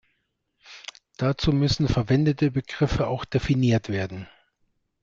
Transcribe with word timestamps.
Dazu 1.17 1.51
müssen 1.51 1.87
verwendete 1.87 2.49
Begriffe 2.49 3.05
auch 3.05 3.23
definiert 3.23 3.87
werden. 3.89 4.27